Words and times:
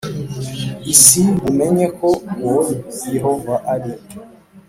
isi 0.93 1.21
bumenye 1.41 1.85
ko 1.97 2.09
wowe 2.43 2.73
Yehova 3.13 3.53
ari 3.73 3.91